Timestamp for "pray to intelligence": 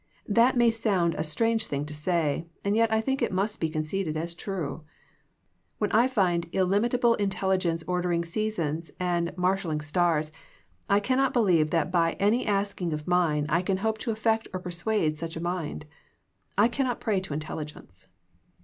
16.99-18.07